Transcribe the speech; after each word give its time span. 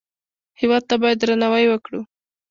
هېواد 0.59 0.83
ته 0.89 0.95
باید 1.01 1.17
درناوی 1.19 1.65
وکړو 1.69 1.99